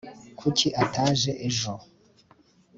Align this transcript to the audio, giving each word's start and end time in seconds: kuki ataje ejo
kuki 0.39 0.67
ataje 0.83 1.31
ejo 1.47 1.73